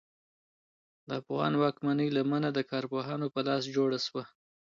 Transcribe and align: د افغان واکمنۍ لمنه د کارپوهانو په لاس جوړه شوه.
د 1.07 1.09
افغان 1.21 1.53
واکمنۍ 1.63 2.07
لمنه 2.17 2.49
د 2.53 2.59
کارپوهانو 2.71 3.27
په 3.33 3.39
لاس 3.47 3.63
جوړه 3.75 3.99
شوه. 4.05 4.23